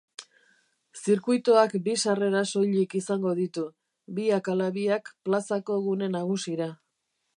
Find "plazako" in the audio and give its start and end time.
5.31-5.77